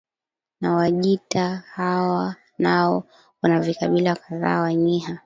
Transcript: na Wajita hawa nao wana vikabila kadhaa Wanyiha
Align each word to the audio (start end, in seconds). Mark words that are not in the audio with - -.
na 0.61 0.75
Wajita 0.75 1.63
hawa 1.73 2.35
nao 2.57 3.03
wana 3.41 3.59
vikabila 3.59 4.15
kadhaa 4.15 4.61
Wanyiha 4.61 5.17